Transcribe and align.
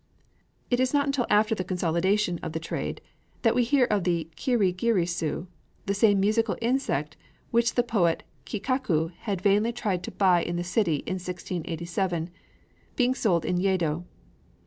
It 0.71 0.79
is 0.79 0.95
not 0.95 1.05
until 1.05 1.27
after 1.29 1.53
this 1.53 1.67
consolidation 1.67 2.39
of 2.41 2.53
the 2.53 2.59
trade 2.59 3.01
that 3.43 3.53
we 3.53 3.63
hear 3.63 3.85
of 3.85 4.03
the 4.03 4.31
kirigirisu, 4.35 5.45
the 5.85 5.93
same 5.93 6.19
musical 6.19 6.57
insect 6.59 7.17
which 7.51 7.75
the 7.75 7.83
poet 7.83 8.23
Kikaku 8.47 9.11
had 9.19 9.41
vainly 9.41 9.71
tried 9.71 10.01
to 10.05 10.11
buy 10.11 10.41
in 10.41 10.55
the 10.55 10.63
city 10.63 11.03
in 11.05 11.17
1687, 11.19 12.31
being 12.95 13.13
sold 13.13 13.45
in 13.45 13.59
Yedo. 13.59 14.03